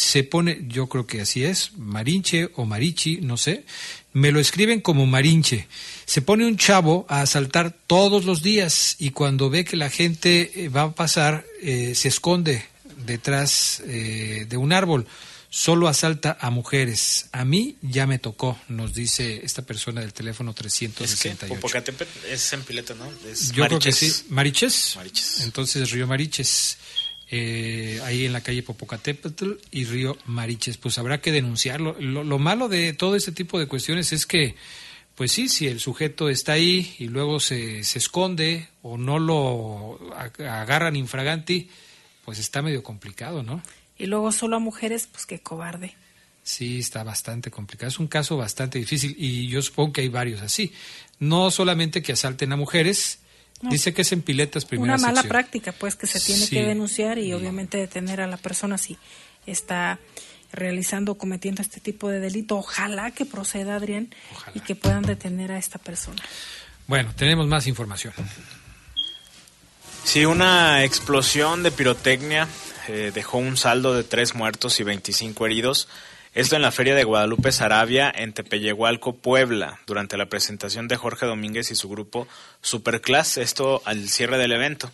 [0.01, 3.65] se pone, yo creo que así es, Marinche o Marichi, no sé,
[4.15, 5.69] me lo escriben como Marinche.
[6.07, 10.53] Se pone un chavo a asaltar todos los días y cuando ve que la gente
[10.55, 12.65] eh, va a pasar, eh, se esconde
[13.05, 15.07] detrás eh, de un árbol.
[15.51, 17.27] Solo asalta a mujeres.
[17.33, 21.53] A mí ya me tocó, nos dice esta persona del teléfono 368.
[22.27, 23.11] Es, es en Pileta, ¿no?
[23.53, 24.11] Yo creo que sí.
[24.31, 24.97] ¿Mariches?
[25.41, 26.79] Entonces, Río Mariches.
[27.31, 30.79] Eh, ahí en la calle Popocatépetl y Río Mariches.
[30.79, 31.97] Pues habrá que denunciarlo.
[32.01, 34.57] Lo, malo de todo este tipo de cuestiones es que,
[35.15, 40.01] pues sí, si el sujeto está ahí y luego se, se esconde o no lo
[40.39, 41.71] agarran infraganti,
[42.25, 43.63] pues está medio complicado, ¿no?
[43.97, 45.95] Y luego solo a mujeres, pues qué cobarde.
[46.43, 47.89] Sí, está bastante complicado.
[47.89, 50.73] Es un caso bastante difícil y yo supongo que hay varios así.
[51.21, 53.20] No solamente que asalten a mujeres,
[53.63, 57.19] dice que es en piletas primera Una mala práctica, pues, que se tiene que denunciar
[57.19, 58.99] y obviamente detener a la persona si
[59.47, 59.99] está
[60.53, 62.57] realizando o cometiendo este tipo de delito.
[62.57, 64.15] Ojalá que proceda, Adrián,
[64.55, 66.23] y que puedan detener a esta persona.
[66.87, 68.13] Bueno, tenemos más información.
[70.05, 72.49] Sí, una explosión de pirotecnia
[72.89, 75.89] eh, dejó un saldo de tres muertos y 25 heridos
[76.33, 81.27] esto en la Feria de Guadalupe Sarabia en Tepeyehualco, Puebla, durante la presentación de Jorge
[81.27, 82.29] Domínguez y su grupo
[82.61, 84.93] Superclass, esto al cierre del evento.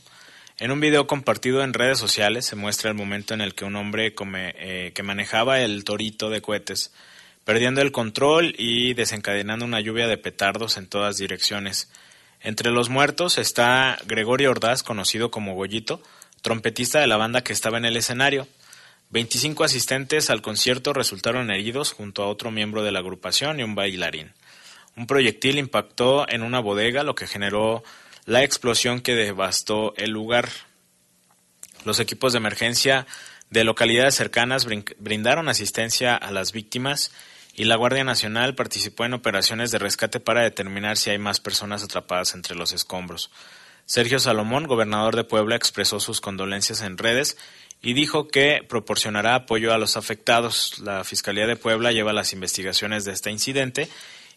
[0.58, 3.76] En un video compartido en redes sociales se muestra el momento en el que un
[3.76, 6.94] hombre eh, que manejaba el torito de cohetes,
[7.44, 11.90] perdiendo el control y desencadenando una lluvia de petardos en todas direcciones.
[12.40, 16.02] Entre los muertos está Gregorio Ordaz, conocido como Goyito,
[16.40, 18.48] trompetista de la banda que estaba en el escenario.
[19.10, 23.74] 25 asistentes al concierto resultaron heridos junto a otro miembro de la agrupación y un
[23.74, 24.32] bailarín.
[24.96, 27.84] Un proyectil impactó en una bodega, lo que generó
[28.24, 30.48] la explosión que devastó el lugar.
[31.84, 33.06] Los equipos de emergencia
[33.50, 34.66] de localidades cercanas
[34.98, 37.12] brindaron asistencia a las víctimas
[37.54, 41.84] y la Guardia Nacional participó en operaciones de rescate para determinar si hay más personas
[41.84, 43.30] atrapadas entre los escombros.
[43.86, 47.38] Sergio Salomón, gobernador de Puebla, expresó sus condolencias en redes
[47.86, 50.80] y dijo que proporcionará apoyo a los afectados.
[50.80, 53.88] La Fiscalía de Puebla lleva las investigaciones de este incidente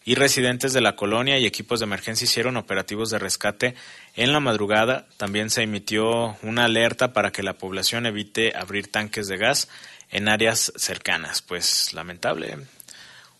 [0.04, 3.74] y residentes de la colonia y equipos de emergencia hicieron operativos de rescate
[4.14, 5.08] en la madrugada.
[5.16, 9.68] También se emitió una alerta para que la población evite abrir tanques de gas
[10.12, 11.42] en áreas cercanas.
[11.42, 12.56] Pues lamentable.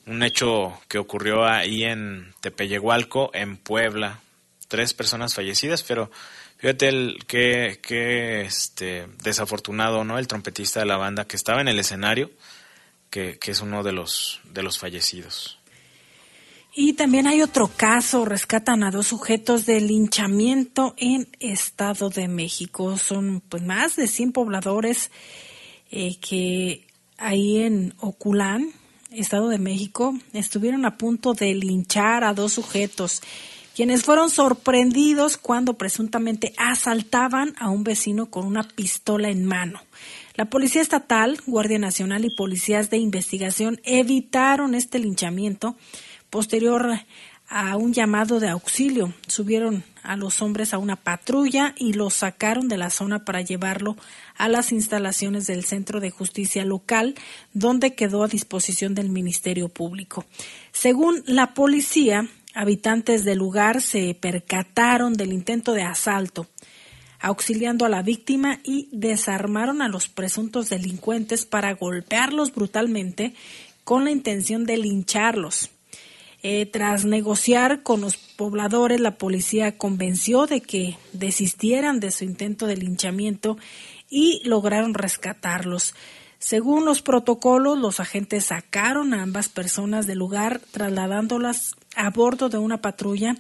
[0.07, 4.19] Un hecho que ocurrió ahí en Tepeyehualco, en Puebla.
[4.71, 6.11] Tres personas fallecidas, pero
[6.61, 10.19] Fíjate el que, este, desafortunado, ¿no?
[10.19, 12.31] El trompetista de la banda que estaba en el escenario,
[13.09, 15.59] que, es uno de los, de los fallecidos.
[16.75, 22.99] Y también hay otro caso, rescatan a dos sujetos de linchamiento en Estado de México.
[22.99, 25.11] Son pues más de 100 pobladores
[25.91, 28.69] eh, que ahí en Oculán,
[29.11, 33.23] Estado de México, estuvieron a punto de linchar a dos sujetos
[33.81, 39.81] quienes fueron sorprendidos cuando presuntamente asaltaban a un vecino con una pistola en mano.
[40.35, 45.77] La Policía Estatal, Guardia Nacional y policías de investigación evitaron este linchamiento
[46.29, 46.91] posterior
[47.49, 49.15] a un llamado de auxilio.
[49.27, 53.97] Subieron a los hombres a una patrulla y los sacaron de la zona para llevarlo
[54.37, 57.15] a las instalaciones del Centro de Justicia local,
[57.55, 60.27] donde quedó a disposición del Ministerio Público.
[60.71, 66.49] Según la policía, Habitantes del lugar se percataron del intento de asalto,
[67.21, 73.35] auxiliando a la víctima y desarmaron a los presuntos delincuentes para golpearlos brutalmente
[73.85, 75.71] con la intención de lincharlos.
[76.43, 82.67] Eh, tras negociar con los pobladores, la policía convenció de que desistieran de su intento
[82.67, 83.59] de linchamiento
[84.09, 85.95] y lograron rescatarlos.
[86.41, 92.57] Según los protocolos, los agentes sacaron a ambas personas del lugar, trasladándolas a bordo de
[92.57, 93.37] una patrulla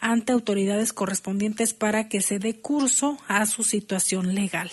[0.00, 4.70] ante autoridades correspondientes para que se dé curso a su situación legal.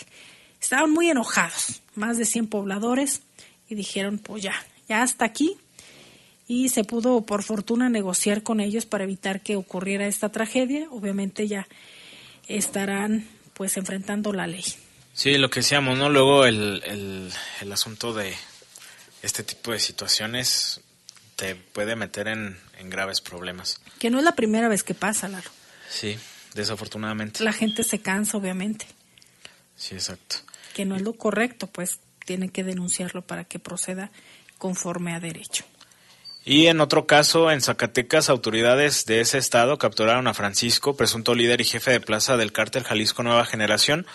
[0.61, 3.21] Estaban muy enojados, más de 100 pobladores,
[3.69, 4.55] y dijeron, pues ya,
[4.89, 5.55] ya hasta aquí.
[6.49, 10.89] Y se pudo, por fortuna, negociar con ellos para evitar que ocurriera esta tragedia.
[10.91, 11.65] Obviamente ya
[12.49, 14.65] estarán pues enfrentando la ley.
[15.19, 16.07] Sí, lo que decíamos, ¿no?
[16.07, 16.81] Luego el,
[17.59, 18.33] el, asunto de
[19.21, 20.79] este tipo de situaciones
[21.35, 23.81] te puede meter en, graves problemas.
[23.99, 25.49] Que no es la primera vez que pasa, Laro.
[25.89, 26.17] Sí,
[26.53, 27.43] desafortunadamente.
[27.43, 28.85] La gente se cansa, obviamente.
[29.75, 30.37] Sí, exacto.
[30.73, 34.11] Que no es lo correcto, pues tiene que denunciarlo para que proceda
[34.57, 35.65] conforme a derecho.
[36.45, 41.59] Y en otro caso, en Zacatecas, autoridades de ese estado capturaron a Francisco, presunto líder
[41.59, 44.07] y jefe de plaza del cártel Jalisco Nueva Generación,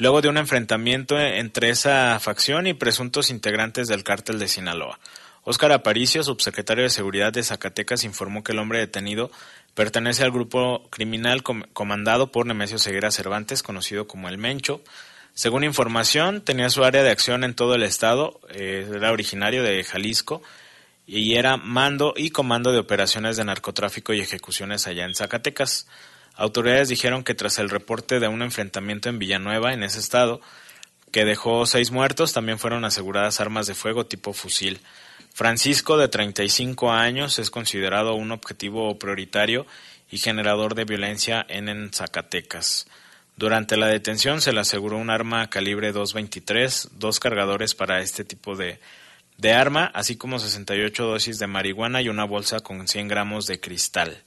[0.00, 4.98] luego de un enfrentamiento entre esa facción y presuntos integrantes del cártel de Sinaloa.
[5.44, 9.30] Óscar Aparicio, subsecretario de Seguridad de Zacatecas, informó que el hombre detenido
[9.74, 14.80] pertenece al grupo criminal comandado por Nemesio Ceguera Cervantes, conocido como El Mencho.
[15.34, 19.84] Según información, tenía su área de acción en todo el estado, eh, era originario de
[19.84, 20.42] Jalisco
[21.06, 25.86] y era mando y comando de operaciones de narcotráfico y ejecuciones allá en Zacatecas.
[26.40, 30.40] Autoridades dijeron que tras el reporte de un enfrentamiento en Villanueva, en ese estado,
[31.12, 32.32] que dejó seis muertos.
[32.32, 34.80] También fueron aseguradas armas de fuego tipo fusil.
[35.34, 39.66] Francisco, de 35 años, es considerado un objetivo prioritario
[40.10, 42.86] y generador de violencia en Zacatecas.
[43.36, 48.56] Durante la detención se le aseguró un arma calibre 223, dos cargadores para este tipo
[48.56, 48.80] de,
[49.36, 53.60] de arma, así como 68 dosis de marihuana y una bolsa con 100 gramos de
[53.60, 54.22] cristal.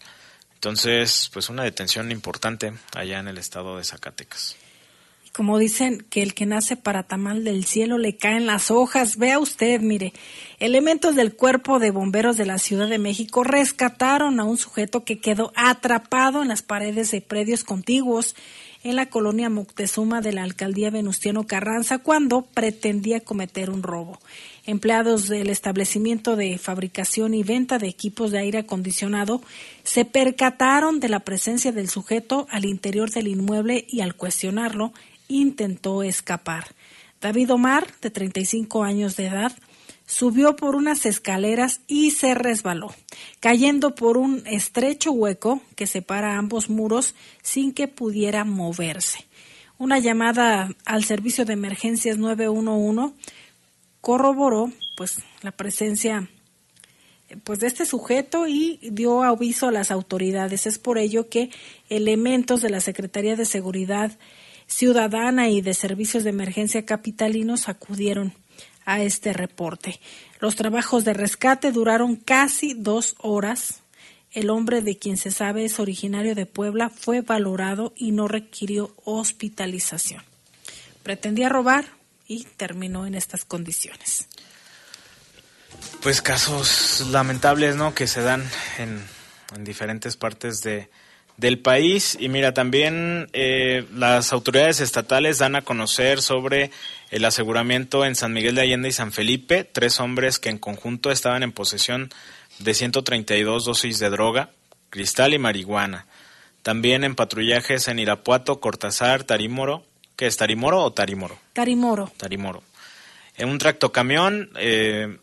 [0.64, 4.56] Entonces, pues una detención importante allá en el estado de Zacatecas
[5.34, 9.18] como dicen que el que nace para tamal del cielo le caen las hojas.
[9.18, 10.14] Vea usted, mire,
[10.60, 15.20] elementos del cuerpo de bomberos de la Ciudad de México rescataron a un sujeto que
[15.20, 18.36] quedó atrapado en las paredes de predios contiguos
[18.84, 24.20] en la colonia Moctezuma de la alcaldía Venustiano Carranza cuando pretendía cometer un robo.
[24.66, 29.42] Empleados del establecimiento de fabricación y venta de equipos de aire acondicionado
[29.84, 34.94] se percataron de la presencia del sujeto al interior del inmueble y al cuestionarlo
[35.28, 36.68] intentó escapar.
[37.20, 39.52] David Omar, de 35 años de edad,
[40.06, 42.94] subió por unas escaleras y se resbaló,
[43.42, 49.26] cayendo por un estrecho hueco que separa ambos muros sin que pudiera moverse.
[49.78, 53.14] Una llamada al servicio de emergencias 911
[54.04, 56.28] corroboró pues la presencia
[57.46, 60.68] pues de este sujeto y dio aviso a las autoridades.
[60.68, 61.52] Es por ello que
[61.88, 64.12] elementos de la Secretaría de Seguridad
[64.68, 68.34] Ciudadana y de Servicios de Emergencia Capitalinos acudieron
[68.84, 70.02] a este reporte.
[70.42, 73.84] Los trabajos de rescate duraron casi dos horas.
[74.34, 78.94] El hombre de quien se sabe es originario de Puebla fue valorado y no requirió
[79.06, 80.24] hospitalización.
[81.04, 84.28] Pretendía robar y terminó en estas condiciones.
[86.02, 87.94] Pues casos lamentables, ¿no?
[87.94, 88.48] Que se dan
[88.78, 89.04] en,
[89.56, 90.90] en diferentes partes de,
[91.38, 92.18] del país.
[92.20, 96.72] Y mira, también eh, las autoridades estatales dan a conocer sobre
[97.10, 101.12] el aseguramiento en San Miguel de Allende y San Felipe, tres hombres que en conjunto
[101.12, 102.10] estaban en posesión
[102.60, 104.52] de 132 dosis de droga,
[104.90, 106.06] cristal y marihuana.
[106.62, 109.86] También en patrullajes en Irapuato, Cortázar, Tarímoro.
[110.16, 111.38] ¿Qué es Tarimoro o Tarimoro?
[111.54, 112.12] Tarimoro.
[112.18, 112.64] Tarimoro.
[113.36, 115.18] En un tractocamión eh,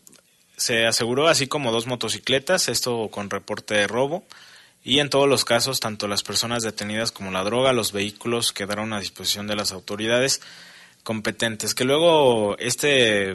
[0.57, 4.25] se aseguró así como dos motocicletas, esto con reporte de robo
[4.83, 8.93] y en todos los casos, tanto las personas detenidas como la droga, los vehículos quedaron
[8.93, 10.41] a disposición de las autoridades
[11.03, 11.75] competentes.
[11.75, 13.33] Que luego este,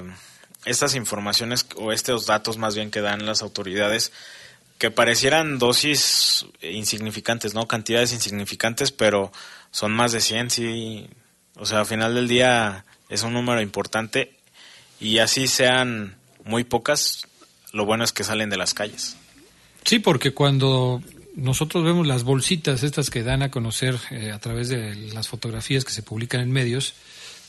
[0.64, 4.12] estas informaciones o estos datos más bien que dan las autoridades
[4.78, 7.66] que parecieran dosis insignificantes, ¿no?
[7.68, 9.32] Cantidades insignificantes, pero
[9.70, 11.08] son más de 100, sí.
[11.56, 14.34] O sea, al final del día es un número importante
[15.00, 17.26] y así sean muy pocas,
[17.72, 19.16] lo bueno es que salen de las calles.
[19.84, 21.02] Sí, porque cuando
[21.36, 25.84] nosotros vemos las bolsitas estas que dan a conocer eh, a través de las fotografías
[25.84, 26.94] que se publican en medios,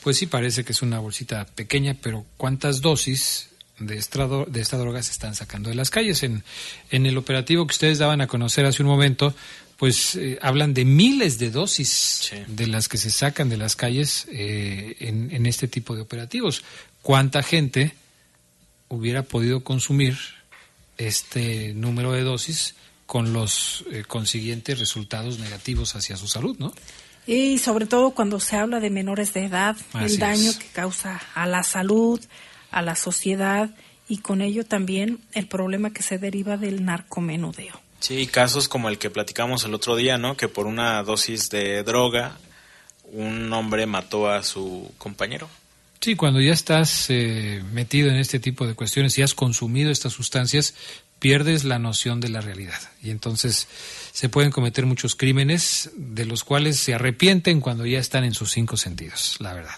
[0.02, 3.48] pues sí parece que es una bolsita pequeña, pero ¿cuántas dosis
[3.78, 6.22] de esta, de esta droga se están sacando de las calles?
[6.22, 6.44] En,
[6.90, 9.34] en el operativo que ustedes daban a conocer hace un momento,
[9.78, 14.26] pues eh, hablan de miles de dosis de las que se sacan de las calles
[14.30, 16.62] eh, en, en este tipo de operativos.
[17.00, 17.94] ¿Cuánta gente
[18.88, 20.18] hubiera podido consumir
[20.98, 22.74] este número de dosis?
[23.08, 26.74] con los eh, consiguientes resultados negativos hacia su salud, ¿no?
[27.26, 31.46] Y sobre todo cuando se habla de menores de edad, el daño que causa a
[31.46, 32.20] la salud,
[32.70, 33.70] a la sociedad
[34.08, 37.80] y con ello también el problema que se deriva del narcomenudeo.
[38.00, 40.36] Sí, casos como el que platicamos el otro día, ¿no?
[40.36, 42.36] Que por una dosis de droga
[43.12, 45.48] un hombre mató a su compañero.
[46.00, 50.12] Sí, cuando ya estás eh, metido en este tipo de cuestiones y has consumido estas
[50.12, 50.74] sustancias,
[51.18, 52.78] pierdes la noción de la realidad.
[53.02, 53.66] Y entonces
[54.12, 58.52] se pueden cometer muchos crímenes de los cuales se arrepienten cuando ya están en sus
[58.52, 59.74] cinco sentidos, la verdad.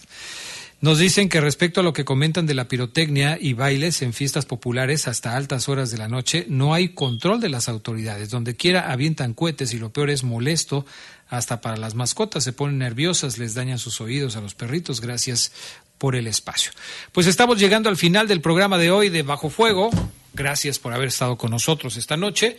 [0.80, 4.46] Nos dicen que respecto a lo que comentan de la pirotecnia y bailes en fiestas
[4.46, 8.30] populares hasta altas horas de la noche, no hay control de las autoridades.
[8.30, 10.86] Donde quiera avientan cohetes y lo peor es molesto
[11.28, 12.44] hasta para las mascotas.
[12.44, 15.02] Se ponen nerviosas, les dañan sus oídos a los perritos.
[15.02, 15.52] Gracias
[15.98, 16.72] por el espacio.
[17.12, 19.90] Pues estamos llegando al final del programa de hoy de Bajo Fuego.
[20.32, 22.56] Gracias por haber estado con nosotros esta noche.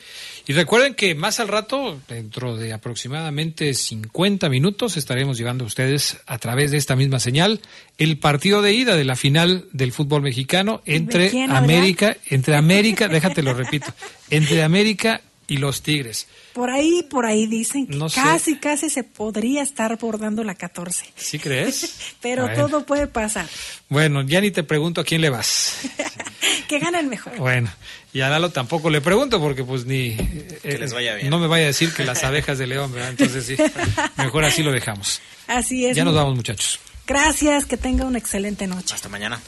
[0.47, 6.17] Y recuerden que más al rato, dentro de aproximadamente 50 minutos, estaremos llevando a ustedes
[6.25, 7.61] a través de esta misma señal
[7.97, 13.41] el partido de ida de la final del fútbol mexicano entre América, entre América, déjate
[13.43, 13.93] lo repito,
[14.29, 16.27] entre América y los Tigres.
[16.53, 21.07] Por ahí, por ahí dicen que casi, casi se podría estar bordando la 14.
[21.17, 21.93] ¿Sí crees?
[22.21, 23.47] Pero todo puede pasar.
[23.89, 25.75] Bueno, ya ni te pregunto a quién le vas.
[26.69, 27.35] que gane el mejor.
[27.35, 27.69] Bueno,
[28.13, 30.15] y a Lalo tampoco le pregunto porque pues ni...
[30.15, 31.29] que les vaya bien.
[31.29, 33.09] No me vaya a decir que las abejas de León, ¿verdad?
[33.09, 33.57] Entonces sí,
[34.17, 35.19] mejor así lo dejamos.
[35.47, 35.97] Así es.
[35.97, 36.79] Ya nos vamos, muchachos.
[37.05, 38.95] Gracias, que tenga una excelente noche.
[38.95, 39.41] Hasta mañana.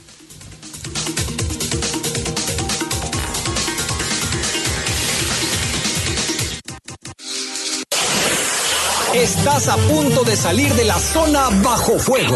[9.14, 12.36] Estás a punto de salir de la zona bajo fuego.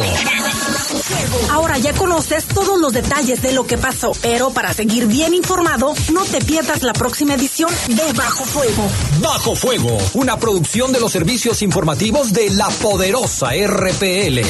[1.52, 5.96] Ahora ya conoces todos los detalles de lo que pasó, pero para seguir bien informado,
[6.14, 8.84] no te pierdas la próxima edición de Bajo Fuego.
[9.22, 14.42] Bajo Fuego, una producción de los servicios informativos de la poderosa RPL.